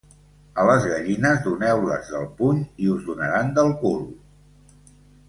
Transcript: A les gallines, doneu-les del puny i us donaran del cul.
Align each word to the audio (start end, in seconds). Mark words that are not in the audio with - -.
A 0.61 0.63
les 0.67 0.85
gallines, 0.91 1.43
doneu-les 1.47 2.09
del 2.13 2.25
puny 2.39 2.63
i 2.87 2.91
us 2.95 3.05
donaran 3.11 3.53
del 3.59 3.71
cul. 3.83 4.01